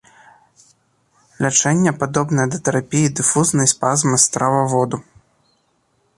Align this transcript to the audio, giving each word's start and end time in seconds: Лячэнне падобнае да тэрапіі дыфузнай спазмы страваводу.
Лячэнне 1.45 1.91
падобнае 2.05 2.47
да 2.55 2.61
тэрапіі 2.69 3.13
дыфузнай 3.21 3.67
спазмы 3.75 4.15
страваводу. 4.27 4.97